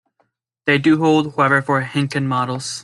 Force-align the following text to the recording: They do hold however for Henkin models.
They 0.65 0.79
do 0.79 0.97
hold 0.97 1.35
however 1.35 1.61
for 1.61 1.81
Henkin 1.83 2.25
models. 2.25 2.79